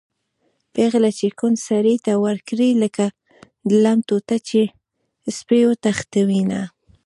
[0.73, 3.05] پېغله چې کونډ سړي ته ورکړي-لکه
[3.69, 4.61] د لم ټوټه چې
[5.37, 6.61] سپی وتښتوېنه